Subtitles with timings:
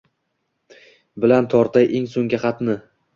[1.25, 2.77] Bilan tortay eng so’nggi xatni.